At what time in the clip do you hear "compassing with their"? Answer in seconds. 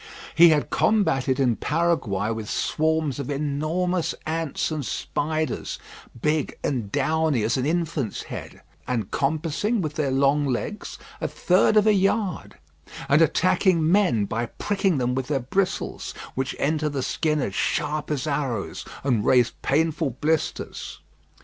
9.11-10.09